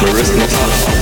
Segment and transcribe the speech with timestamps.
[0.00, 0.97] Christmas.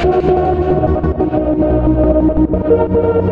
[0.00, 0.22] Thank
[3.16, 3.27] you.